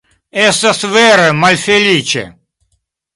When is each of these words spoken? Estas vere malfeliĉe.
Estas 0.43 0.79
vere 0.93 1.27
malfeliĉe. 1.43 2.25